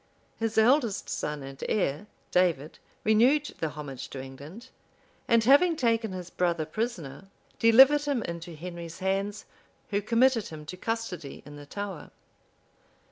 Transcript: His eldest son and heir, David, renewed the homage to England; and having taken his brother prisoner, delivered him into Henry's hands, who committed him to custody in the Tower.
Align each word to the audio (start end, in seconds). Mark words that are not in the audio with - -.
His 0.37 0.57
eldest 0.57 1.09
son 1.11 1.43
and 1.43 1.63
heir, 1.69 2.07
David, 2.31 2.79
renewed 3.03 3.45
the 3.59 3.69
homage 3.69 4.07
to 4.09 4.19
England; 4.19 4.69
and 5.27 5.43
having 5.43 5.75
taken 5.75 6.11
his 6.11 6.31
brother 6.31 6.65
prisoner, 6.65 7.27
delivered 7.59 8.05
him 8.05 8.23
into 8.23 8.55
Henry's 8.55 8.97
hands, 8.97 9.45
who 9.91 10.01
committed 10.01 10.47
him 10.47 10.65
to 10.65 10.75
custody 10.75 11.43
in 11.45 11.55
the 11.55 11.67
Tower. 11.67 12.09